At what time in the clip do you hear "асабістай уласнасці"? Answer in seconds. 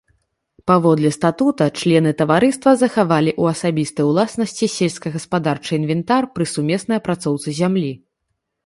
3.57-4.71